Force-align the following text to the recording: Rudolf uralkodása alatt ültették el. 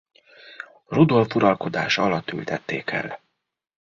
Rudolf 0.87 1.35
uralkodása 1.35 2.03
alatt 2.03 2.31
ültették 2.31 2.91
el. 2.91 3.19